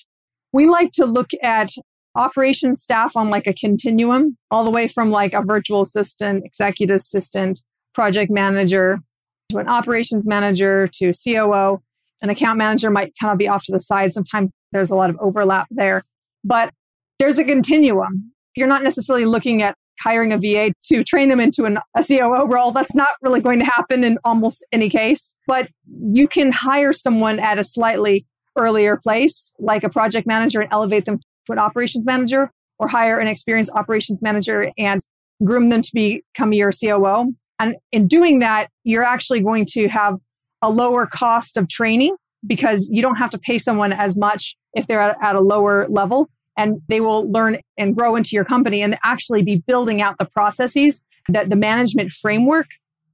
We 0.53 0.67
like 0.67 0.93
to 0.93 1.07
look 1.07 1.31
at 1.43 1.71
operations 2.15 2.83
staff 2.83 3.17
on 3.17 3.31
like 3.31 3.47
a 3.47 3.55
continuum, 3.55 4.37
all 4.51 4.65
the 4.65 4.71
way 4.71 4.89
from 4.89 5.11
like 5.11 5.35
a 5.35 5.43
virtual 5.43 5.83
assistant, 5.83 6.45
executive 6.45 6.97
assistant, 6.97 7.61
project 7.95 8.31
manager 8.31 8.99
to 9.51 9.59
an 9.59 9.69
operations 9.69 10.27
manager 10.27 10.89
to 10.95 11.13
COO. 11.13 11.83
An 12.23 12.31
account 12.31 12.59
manager 12.59 12.91
might 12.91 13.13
kind 13.21 13.33
of 13.33 13.39
be 13.39 13.49
off 13.49 13.65
to 13.65 13.73
the 13.73 13.79
side. 13.79 14.13
Sometimes 14.13 14.51
there's 14.73 14.91
a 14.91 14.97
lot 14.97 15.11
of 15.11 15.17
overlap 15.21 15.67
there, 15.71 16.03
but 16.45 16.73
there's 17.19 17.39
a 17.39 17.45
continuum. 17.45 18.33
You're 18.55 18.69
not 18.69 18.83
necessarily 18.83 19.25
looking 19.25 19.63
at 19.63 19.75
hiring 20.01 20.33
a 20.33 20.39
VA 20.39 20.73
to 20.85 21.05
train 21.05 21.29
them 21.29 21.41
into 21.41 21.65
an, 21.65 21.79
a 21.97 22.05
COO 22.05 22.47
role. 22.47 22.71
That's 22.73 22.95
not 22.95 23.09
really 23.23 23.41
going 23.41 23.59
to 23.59 23.65
happen 23.65 24.03
in 24.05 24.19
almost 24.25 24.65
any 24.73 24.89
case, 24.89 25.35
but 25.47 25.69
you 26.13 26.27
can 26.27 26.53
hire 26.53 26.93
someone 26.93 27.39
at 27.39 27.59
a 27.59 27.65
slightly 27.65 28.27
earlier 28.57 28.97
place, 28.97 29.53
like 29.59 29.85
a 29.85 29.89
project 29.89 30.27
manager, 30.27 30.61
and 30.61 30.73
elevate 30.73 31.05
them 31.05 31.21
to 31.51 31.59
an 31.59 31.59
operations 31.59 32.05
manager, 32.05 32.51
or 32.79 32.89
hire 32.89 33.19
an 33.19 33.29
experienced 33.29 33.71
operations 33.75 34.23
manager 34.23 34.71
and 34.79 35.01
groom 35.45 35.69
them 35.69 35.83
to 35.83 35.91
become 35.93 36.53
your 36.53 36.71
COO. 36.73 37.35
And 37.59 37.77
in 37.93 38.09
doing 38.09 38.39
that, 38.39 38.69
you're 38.85 39.05
actually 39.05 39.41
going 39.41 39.67
to 39.73 39.89
have 39.89 40.19
a 40.63 40.71
lower 40.71 41.07
cost 41.07 41.57
of 41.57 41.69
training 41.69 42.17
because 42.47 42.89
you 42.91 43.03
don't 43.03 43.17
have 43.17 43.31
to 43.31 43.39
pay 43.39 43.59
someone 43.59 43.93
as 43.93 44.17
much 44.17 44.57
if 44.75 44.87
they're 44.87 45.01
at, 45.01 45.17
at 45.23 45.37
a 45.37 45.41
lower 45.41 45.87
level 45.89 46.31
and 46.57 46.81
they 46.89 47.01
will 47.01 47.31
learn 47.31 47.59
and 47.79 47.97
grow 47.97 48.17
into 48.17 48.31
your 48.33 48.45
company 48.45 48.83
and 48.83 48.99
actually 49.05 49.43
be 49.43 49.63
building 49.67 50.01
out 50.01 50.17
the 50.19 50.25
processes 50.25 51.03
that 51.29 51.51
the 51.51 51.57
management 51.57 52.11
framework 52.11 52.67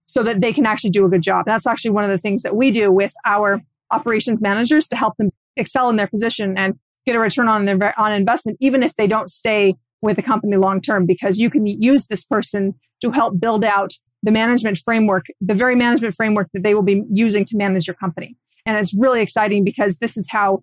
so 0.07 0.23
that 0.23 0.41
they 0.41 0.53
can 0.53 0.67
actually 0.67 0.91
do 0.91 1.05
a 1.05 1.09
good 1.09 1.23
job. 1.23 1.45
That's 1.47 1.67
actually 1.67 1.91
one 1.91 2.05
of 2.05 2.11
the 2.11 2.19
things 2.19 2.43
that 2.43 2.57
we 2.57 2.71
do 2.71 2.91
with 2.93 3.13
our 3.25 3.61
operations 3.91 4.41
managers 4.41 4.89
to 4.89 4.97
help 4.97 5.17
them 5.17 5.31
excel 5.57 5.91
in 5.91 5.97
their 5.97 6.07
position 6.07 6.57
and 6.57 6.79
get 7.07 7.17
a 7.17 7.21
return 7.21 7.49
on 7.49 7.65
their 7.65 7.99
on 7.99 8.13
investment, 8.13 8.59
even 8.61 8.83
if 8.83 8.95
they 8.97 9.07
don't 9.07 9.31
stay 9.31 9.75
with 10.03 10.17
the 10.17 10.23
company 10.23 10.57
long 10.57 10.81
term, 10.81 11.07
because 11.07 11.39
you 11.39 11.51
can 11.51 11.67
use 11.67 12.07
this 12.09 12.25
person 12.25 12.75
to 13.01 13.11
help 13.11 13.39
build 13.41 13.65
out 13.65 13.93
the 14.23 14.33
management 14.33 14.79
framework, 14.79 15.27
the 15.41 15.55
very 15.55 15.77
management 15.77 16.15
framework 16.15 16.49
that 16.53 16.63
they 16.63 16.75
will 16.75 16.83
be 16.83 17.03
using 17.13 17.45
to 17.45 17.57
manage 17.57 17.87
your 17.87 17.95
company. 17.95 18.37
And 18.65 18.77
it's 18.77 18.95
really 18.95 19.21
exciting 19.21 19.65
because 19.65 19.99
this 19.99 20.17
is 20.17 20.27
how 20.29 20.63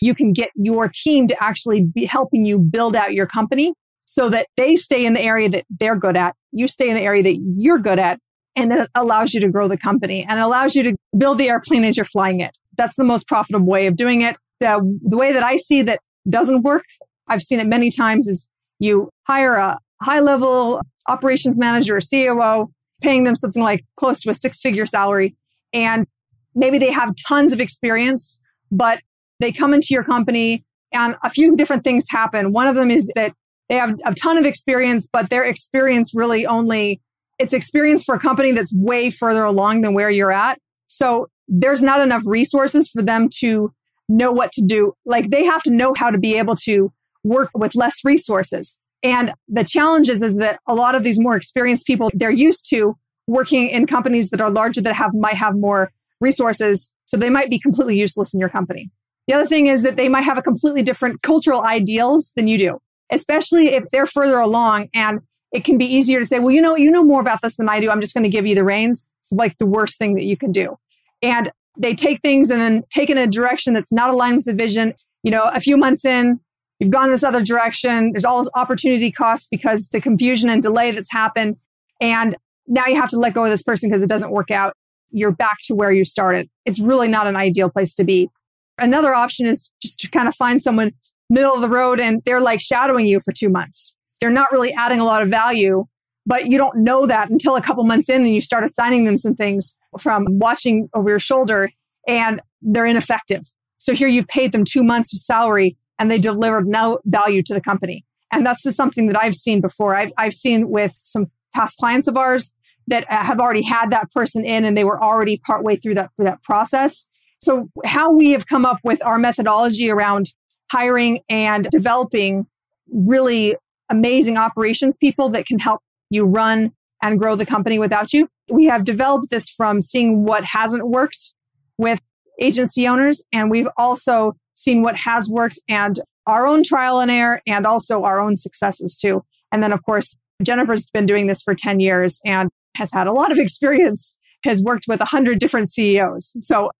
you 0.00 0.14
can 0.14 0.32
get 0.32 0.50
your 0.54 0.88
team 0.88 1.26
to 1.26 1.42
actually 1.42 1.82
be 1.82 2.04
helping 2.04 2.46
you 2.46 2.58
build 2.58 2.94
out 2.94 3.12
your 3.12 3.26
company 3.26 3.74
so 4.04 4.30
that 4.30 4.46
they 4.56 4.76
stay 4.76 5.04
in 5.04 5.14
the 5.14 5.20
area 5.20 5.48
that 5.48 5.64
they're 5.70 5.96
good 5.96 6.16
at. 6.16 6.34
You 6.52 6.68
stay 6.68 6.88
in 6.88 6.94
the 6.94 7.00
area 7.00 7.22
that 7.22 7.36
you're 7.56 7.78
good 7.78 7.98
at. 7.98 8.18
And 8.54 8.70
then 8.70 8.80
it 8.80 8.90
allows 8.94 9.32
you 9.32 9.40
to 9.40 9.48
grow 9.48 9.66
the 9.66 9.78
company 9.78 10.26
and 10.28 10.38
allows 10.38 10.74
you 10.74 10.82
to 10.82 10.96
build 11.16 11.38
the 11.38 11.48
airplane 11.48 11.84
as 11.84 11.96
you're 11.96 12.04
flying 12.04 12.40
it. 12.40 12.56
That's 12.76 12.96
the 12.96 13.04
most 13.04 13.26
profitable 13.26 13.66
way 13.66 13.86
of 13.86 13.96
doing 13.96 14.22
it. 14.22 14.36
The, 14.62 14.98
the 15.02 15.16
way 15.16 15.32
that 15.32 15.42
I 15.42 15.56
see 15.56 15.82
that 15.82 15.98
doesn't 16.28 16.62
work, 16.62 16.84
I've 17.28 17.42
seen 17.42 17.58
it 17.58 17.66
many 17.66 17.90
times, 17.90 18.28
is 18.28 18.48
you 18.78 19.10
hire 19.26 19.56
a 19.56 19.78
high 20.00 20.20
level 20.20 20.80
operations 21.08 21.58
manager 21.58 21.96
or 21.96 22.00
COO, 22.00 22.70
paying 23.02 23.24
them 23.24 23.34
something 23.34 23.62
like 23.62 23.84
close 23.96 24.20
to 24.20 24.30
a 24.30 24.34
six 24.34 24.60
figure 24.60 24.86
salary. 24.86 25.34
And 25.72 26.06
maybe 26.54 26.78
they 26.78 26.92
have 26.92 27.12
tons 27.26 27.52
of 27.52 27.60
experience, 27.60 28.38
but 28.70 29.00
they 29.40 29.50
come 29.50 29.74
into 29.74 29.88
your 29.90 30.04
company 30.04 30.64
and 30.92 31.16
a 31.24 31.30
few 31.30 31.56
different 31.56 31.82
things 31.82 32.06
happen. 32.08 32.52
One 32.52 32.68
of 32.68 32.76
them 32.76 32.90
is 32.90 33.10
that 33.16 33.32
they 33.68 33.74
have 33.76 33.98
a 34.04 34.14
ton 34.14 34.38
of 34.38 34.46
experience, 34.46 35.08
but 35.12 35.28
their 35.28 35.42
experience 35.42 36.14
really 36.14 36.46
only 36.46 37.00
it's 37.40 37.52
experience 37.52 38.04
for 38.04 38.14
a 38.14 38.20
company 38.20 38.52
that's 38.52 38.72
way 38.76 39.10
further 39.10 39.42
along 39.42 39.80
than 39.80 39.94
where 39.94 40.10
you're 40.10 40.30
at. 40.30 40.60
So 40.86 41.28
there's 41.48 41.82
not 41.82 42.00
enough 42.00 42.22
resources 42.24 42.88
for 42.88 43.02
them 43.02 43.28
to 43.40 43.72
know 44.12 44.32
what 44.32 44.52
to 44.52 44.62
do. 44.62 44.94
Like 45.04 45.30
they 45.30 45.44
have 45.44 45.62
to 45.64 45.70
know 45.70 45.94
how 45.94 46.10
to 46.10 46.18
be 46.18 46.36
able 46.36 46.56
to 46.56 46.92
work 47.24 47.50
with 47.54 47.74
less 47.74 48.04
resources. 48.04 48.76
And 49.02 49.32
the 49.48 49.64
challenge 49.64 50.08
is, 50.08 50.22
is 50.22 50.36
that 50.36 50.60
a 50.68 50.74
lot 50.74 50.94
of 50.94 51.02
these 51.02 51.18
more 51.18 51.34
experienced 51.34 51.86
people, 51.86 52.10
they're 52.14 52.30
used 52.30 52.68
to 52.70 52.96
working 53.26 53.68
in 53.68 53.86
companies 53.86 54.30
that 54.30 54.40
are 54.40 54.50
larger 54.50 54.80
that 54.82 54.94
have 54.94 55.12
might 55.14 55.34
have 55.34 55.56
more 55.56 55.92
resources. 56.20 56.90
So 57.04 57.16
they 57.16 57.30
might 57.30 57.50
be 57.50 57.58
completely 57.58 57.98
useless 57.98 58.32
in 58.32 58.40
your 58.40 58.48
company. 58.48 58.90
The 59.26 59.34
other 59.34 59.46
thing 59.46 59.66
is 59.68 59.82
that 59.82 59.96
they 59.96 60.08
might 60.08 60.24
have 60.24 60.38
a 60.38 60.42
completely 60.42 60.82
different 60.82 61.22
cultural 61.22 61.62
ideals 61.62 62.32
than 62.36 62.48
you 62.48 62.58
do, 62.58 62.78
especially 63.10 63.68
if 63.68 63.84
they're 63.90 64.06
further 64.06 64.38
along 64.38 64.88
and 64.94 65.20
it 65.52 65.64
can 65.64 65.78
be 65.78 65.84
easier 65.84 66.18
to 66.18 66.24
say, 66.24 66.38
well, 66.38 66.50
you 66.50 66.62
know, 66.62 66.76
you 66.76 66.90
know 66.90 67.04
more 67.04 67.20
about 67.20 67.40
this 67.42 67.56
than 67.56 67.68
I 67.68 67.78
do. 67.78 67.90
I'm 67.90 68.00
just 68.00 68.14
going 68.14 68.24
to 68.24 68.30
give 68.30 68.46
you 68.46 68.54
the 68.54 68.64
reins. 68.64 69.06
It's 69.20 69.32
like 69.32 69.58
the 69.58 69.66
worst 69.66 69.98
thing 69.98 70.14
that 70.14 70.24
you 70.24 70.36
can 70.36 70.50
do. 70.50 70.76
And 71.20 71.50
they 71.76 71.94
take 71.94 72.20
things 72.20 72.50
and 72.50 72.60
then 72.60 72.84
take 72.90 73.10
in 73.10 73.18
a 73.18 73.26
direction 73.26 73.74
that's 73.74 73.92
not 73.92 74.10
aligned 74.10 74.36
with 74.36 74.46
the 74.46 74.52
vision. 74.52 74.94
You 75.22 75.30
know, 75.30 75.42
a 75.44 75.60
few 75.60 75.76
months 75.76 76.04
in, 76.04 76.40
you've 76.78 76.90
gone 76.90 77.10
this 77.10 77.24
other 77.24 77.42
direction. 77.42 78.12
There's 78.12 78.24
all 78.24 78.38
this 78.38 78.50
opportunity 78.54 79.10
cost 79.10 79.48
because 79.50 79.88
the 79.88 80.00
confusion 80.00 80.50
and 80.50 80.62
delay 80.62 80.90
that's 80.90 81.10
happened. 81.10 81.58
And 82.00 82.36
now 82.66 82.86
you 82.86 82.96
have 82.96 83.08
to 83.10 83.18
let 83.18 83.34
go 83.34 83.44
of 83.44 83.50
this 83.50 83.62
person 83.62 83.88
because 83.88 84.02
it 84.02 84.08
doesn't 84.08 84.30
work 84.30 84.50
out. 84.50 84.74
You're 85.10 85.32
back 85.32 85.58
to 85.66 85.74
where 85.74 85.92
you 85.92 86.04
started. 86.04 86.48
It's 86.64 86.80
really 86.80 87.08
not 87.08 87.26
an 87.26 87.36
ideal 87.36 87.70
place 87.70 87.94
to 87.94 88.04
be. 88.04 88.30
Another 88.78 89.14
option 89.14 89.46
is 89.46 89.70
just 89.80 90.00
to 90.00 90.10
kind 90.10 90.26
of 90.26 90.34
find 90.34 90.60
someone 90.60 90.92
middle 91.30 91.54
of 91.54 91.60
the 91.60 91.68
road 91.68 92.00
and 92.00 92.22
they're 92.24 92.40
like 92.40 92.60
shadowing 92.60 93.06
you 93.06 93.20
for 93.20 93.32
two 93.32 93.48
months. 93.48 93.94
They're 94.20 94.30
not 94.30 94.52
really 94.52 94.72
adding 94.72 95.00
a 95.00 95.04
lot 95.04 95.22
of 95.22 95.28
value, 95.28 95.86
but 96.26 96.46
you 96.46 96.58
don't 96.58 96.78
know 96.78 97.06
that 97.06 97.30
until 97.30 97.56
a 97.56 97.62
couple 97.62 97.84
months 97.84 98.08
in 98.08 98.22
and 98.22 98.34
you 98.34 98.40
start 98.40 98.64
assigning 98.64 99.04
them 99.04 99.18
some 99.18 99.34
things 99.34 99.74
from 100.00 100.26
watching 100.28 100.88
over 100.94 101.10
your 101.10 101.18
shoulder 101.18 101.68
and 102.06 102.40
they're 102.60 102.86
ineffective. 102.86 103.42
So 103.78 103.94
here 103.94 104.08
you've 104.08 104.28
paid 104.28 104.52
them 104.52 104.64
two 104.64 104.82
months 104.82 105.12
of 105.12 105.20
salary 105.20 105.76
and 105.98 106.10
they 106.10 106.18
delivered 106.18 106.66
no 106.66 106.98
value 107.04 107.42
to 107.44 107.54
the 107.54 107.60
company. 107.60 108.04
And 108.32 108.46
that's 108.46 108.62
just 108.62 108.76
something 108.76 109.08
that 109.08 109.20
I've 109.20 109.34
seen 109.34 109.60
before. 109.60 109.94
I've, 109.94 110.12
I've 110.16 110.32
seen 110.32 110.70
with 110.70 110.96
some 111.04 111.26
past 111.54 111.78
clients 111.78 112.08
of 112.08 112.16
ours 112.16 112.54
that 112.88 113.10
uh, 113.10 113.22
have 113.22 113.40
already 113.40 113.62
had 113.62 113.90
that 113.90 114.10
person 114.10 114.44
in 114.44 114.64
and 114.64 114.76
they 114.76 114.84
were 114.84 115.02
already 115.02 115.40
partway 115.44 115.76
through 115.76 115.94
that, 115.96 116.10
through 116.16 116.26
that 116.26 116.42
process. 116.42 117.06
So 117.38 117.68
how 117.84 118.12
we 118.12 118.30
have 118.30 118.46
come 118.46 118.64
up 118.64 118.78
with 118.84 119.04
our 119.04 119.18
methodology 119.18 119.90
around 119.90 120.26
hiring 120.70 121.20
and 121.28 121.68
developing 121.70 122.46
really 122.90 123.56
amazing 123.90 124.36
operations 124.36 124.96
people 124.96 125.28
that 125.30 125.46
can 125.46 125.58
help 125.58 125.80
you 126.08 126.24
run 126.24 126.72
and 127.02 127.18
grow 127.18 127.36
the 127.36 127.44
company 127.44 127.78
without 127.78 128.12
you. 128.12 128.28
We 128.50 128.66
have 128.66 128.84
developed 128.84 129.28
this 129.30 129.48
from 129.48 129.82
seeing 129.82 130.24
what 130.24 130.44
hasn't 130.44 130.88
worked 130.88 131.34
with 131.76 132.00
agency 132.40 132.86
owners. 132.86 133.22
And 133.32 133.50
we've 133.50 133.68
also 133.76 134.36
seen 134.54 134.82
what 134.82 134.96
has 134.96 135.28
worked 135.28 135.58
and 135.68 135.98
our 136.26 136.46
own 136.46 136.62
trial 136.62 137.00
and 137.00 137.10
error 137.10 137.42
and 137.46 137.66
also 137.66 138.04
our 138.04 138.20
own 138.20 138.36
successes 138.36 138.96
too. 138.96 139.24
And 139.50 139.62
then, 139.62 139.72
of 139.72 139.82
course, 139.82 140.14
Jennifer's 140.42 140.86
been 140.86 141.06
doing 141.06 141.26
this 141.26 141.42
for 141.42 141.54
10 141.54 141.80
years 141.80 142.20
and 142.24 142.48
has 142.76 142.92
had 142.92 143.06
a 143.06 143.12
lot 143.12 143.32
of 143.32 143.38
experience, 143.40 144.16
has 144.44 144.62
worked 144.62 144.84
with 144.86 145.00
100 145.00 145.38
different 145.38 145.70
CEOs. 145.70 146.34
So 146.40 146.70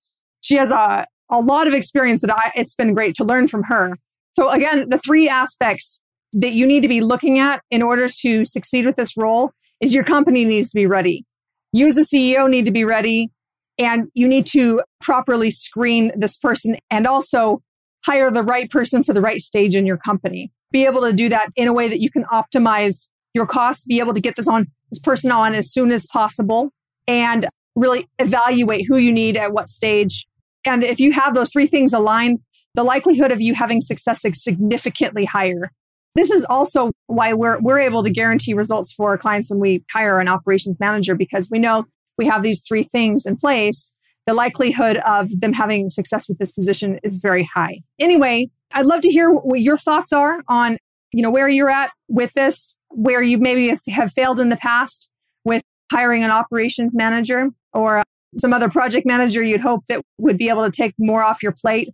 she 0.42 0.56
has 0.56 0.70
a, 0.70 1.06
a 1.30 1.40
lot 1.40 1.66
of 1.66 1.74
experience 1.74 2.20
that 2.20 2.30
I, 2.30 2.52
it's 2.54 2.74
been 2.74 2.94
great 2.94 3.14
to 3.16 3.24
learn 3.24 3.48
from 3.48 3.64
her. 3.64 3.94
So, 4.36 4.48
again, 4.48 4.88
the 4.88 4.98
three 4.98 5.28
aspects 5.28 6.00
that 6.32 6.52
you 6.52 6.66
need 6.66 6.80
to 6.80 6.88
be 6.88 7.02
looking 7.02 7.38
at 7.38 7.60
in 7.70 7.82
order 7.82 8.08
to 8.08 8.44
succeed 8.44 8.86
with 8.86 8.96
this 8.96 9.16
role 9.16 9.52
is 9.82 9.92
your 9.92 10.04
company 10.04 10.44
needs 10.46 10.70
to 10.70 10.76
be 10.76 10.86
ready. 10.86 11.26
You 11.72 11.88
as 11.88 11.96
a 11.98 12.02
CEO 12.02 12.48
need 12.48 12.64
to 12.64 12.70
be 12.70 12.84
ready 12.84 13.30
and 13.78 14.08
you 14.14 14.28
need 14.28 14.46
to 14.46 14.82
properly 15.00 15.50
screen 15.50 16.12
this 16.16 16.36
person 16.36 16.76
and 16.90 17.06
also 17.06 17.62
hire 18.06 18.30
the 18.30 18.42
right 18.42 18.70
person 18.70 19.02
for 19.04 19.12
the 19.12 19.20
right 19.20 19.40
stage 19.40 19.74
in 19.74 19.84
your 19.84 19.96
company. 19.96 20.50
Be 20.70 20.86
able 20.86 21.02
to 21.02 21.12
do 21.12 21.28
that 21.28 21.48
in 21.56 21.68
a 21.68 21.72
way 21.72 21.88
that 21.88 22.00
you 22.00 22.10
can 22.10 22.24
optimize 22.24 23.10
your 23.34 23.46
costs, 23.46 23.84
be 23.84 23.98
able 23.98 24.14
to 24.14 24.20
get 24.20 24.36
this 24.36 24.48
on 24.48 24.68
this 24.90 25.00
person 25.00 25.32
on 25.32 25.54
as 25.54 25.70
soon 25.72 25.90
as 25.90 26.06
possible 26.06 26.70
and 27.06 27.46
really 27.74 28.06
evaluate 28.18 28.86
who 28.86 28.98
you 28.98 29.12
need 29.12 29.36
at 29.36 29.52
what 29.52 29.68
stage. 29.68 30.26
And 30.64 30.84
if 30.84 31.00
you 31.00 31.12
have 31.12 31.34
those 31.34 31.50
three 31.50 31.66
things 31.66 31.92
aligned, 31.92 32.40
the 32.74 32.84
likelihood 32.84 33.32
of 33.32 33.40
you 33.40 33.54
having 33.54 33.80
success 33.80 34.24
is 34.24 34.42
significantly 34.42 35.24
higher. 35.24 35.70
This 36.14 36.30
is 36.30 36.44
also 36.44 36.90
why 37.06 37.32
we're, 37.32 37.58
we're 37.60 37.80
able 37.80 38.02
to 38.04 38.10
guarantee 38.10 38.54
results 38.54 38.92
for 38.92 39.10
our 39.10 39.18
clients 39.18 39.50
when 39.50 39.60
we 39.60 39.84
hire 39.90 40.18
an 40.18 40.28
operations 40.28 40.78
manager 40.78 41.14
because 41.14 41.48
we 41.50 41.58
know 41.58 41.86
we 42.18 42.26
have 42.26 42.42
these 42.42 42.62
three 42.66 42.84
things 42.84 43.24
in 43.24 43.36
place, 43.36 43.92
the 44.26 44.34
likelihood 44.34 44.98
of 44.98 45.40
them 45.40 45.52
having 45.52 45.90
success 45.90 46.28
with 46.28 46.38
this 46.38 46.52
position 46.52 47.00
is 47.02 47.16
very 47.16 47.48
high. 47.54 47.80
Anyway, 47.98 48.50
I'd 48.72 48.86
love 48.86 49.00
to 49.00 49.10
hear 49.10 49.30
what 49.30 49.60
your 49.60 49.76
thoughts 49.76 50.12
are 50.12 50.42
on, 50.48 50.76
you 51.12 51.22
know, 51.22 51.30
where 51.30 51.48
you're 51.48 51.70
at 51.70 51.90
with 52.08 52.32
this, 52.34 52.76
where 52.90 53.22
you 53.22 53.38
maybe 53.38 53.74
have 53.88 54.12
failed 54.12 54.38
in 54.38 54.50
the 54.50 54.56
past 54.56 55.08
with 55.44 55.62
hiring 55.90 56.22
an 56.24 56.30
operations 56.30 56.94
manager 56.94 57.48
or 57.72 58.02
some 58.38 58.52
other 58.52 58.68
project 58.68 59.06
manager 59.06 59.42
you'd 59.42 59.60
hope 59.60 59.84
that 59.88 60.02
would 60.18 60.38
be 60.38 60.48
able 60.48 60.64
to 60.64 60.70
take 60.70 60.94
more 60.98 61.22
off 61.22 61.42
your 61.42 61.52
plate. 61.52 61.88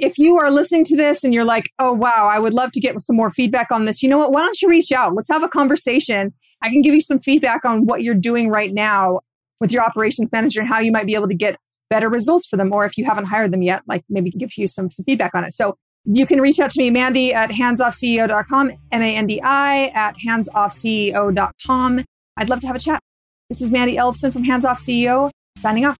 If 0.00 0.18
you 0.18 0.38
are 0.38 0.50
listening 0.50 0.84
to 0.84 0.96
this 0.96 1.24
and 1.24 1.34
you're 1.34 1.44
like, 1.44 1.70
oh, 1.78 1.92
wow, 1.92 2.28
I 2.30 2.38
would 2.38 2.54
love 2.54 2.70
to 2.72 2.80
get 2.80 3.00
some 3.02 3.16
more 3.16 3.30
feedback 3.30 3.70
on 3.70 3.84
this, 3.84 4.02
you 4.02 4.08
know 4.08 4.18
what? 4.18 4.32
Why 4.32 4.40
don't 4.40 4.60
you 4.60 4.68
reach 4.68 4.90
out? 4.92 5.14
Let's 5.14 5.28
have 5.28 5.42
a 5.42 5.48
conversation. 5.48 6.32
I 6.62 6.70
can 6.70 6.82
give 6.82 6.94
you 6.94 7.00
some 7.00 7.18
feedback 7.18 7.64
on 7.64 7.84
what 7.84 8.02
you're 8.02 8.14
doing 8.14 8.48
right 8.48 8.72
now 8.72 9.20
with 9.60 9.72
your 9.72 9.84
operations 9.84 10.32
manager 10.32 10.60
and 10.60 10.68
how 10.68 10.78
you 10.78 10.90
might 10.90 11.06
be 11.06 11.14
able 11.14 11.28
to 11.28 11.34
get 11.34 11.56
better 11.90 12.08
results 12.08 12.46
for 12.46 12.56
them. 12.56 12.72
Or 12.72 12.86
if 12.86 12.96
you 12.96 13.04
haven't 13.04 13.26
hired 13.26 13.52
them 13.52 13.62
yet, 13.62 13.82
like 13.86 14.02
maybe 14.08 14.30
give 14.30 14.56
you 14.56 14.66
some, 14.66 14.90
some 14.90 15.04
feedback 15.04 15.34
on 15.34 15.44
it. 15.44 15.52
So 15.52 15.76
you 16.04 16.26
can 16.26 16.40
reach 16.40 16.58
out 16.58 16.70
to 16.70 16.82
me, 16.82 16.88
Mandi 16.90 17.34
at 17.34 17.50
handsoffceo.com, 17.50 18.72
M 18.92 19.02
A 19.02 19.16
N 19.16 19.26
D 19.26 19.40
I 19.42 19.86
at 19.88 20.16
handsoffceo.com. 20.26 22.04
I'd 22.38 22.48
love 22.48 22.60
to 22.60 22.66
have 22.66 22.76
a 22.76 22.80
chat. 22.80 23.02
This 23.50 23.60
is 23.60 23.70
Mandi 23.70 23.96
Ellefson 23.96 24.32
from 24.32 24.44
Hands 24.44 24.64
Off 24.64 24.80
CEO 24.80 25.30
signing 25.58 25.84
off. 25.84 25.96